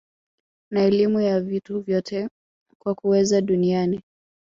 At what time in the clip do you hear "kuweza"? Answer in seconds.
2.95-3.41